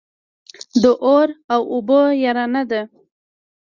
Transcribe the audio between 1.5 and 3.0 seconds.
او اوبو يارانه ده.